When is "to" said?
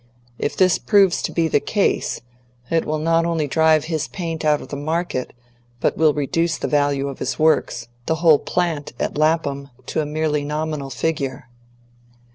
1.21-1.31, 9.85-10.01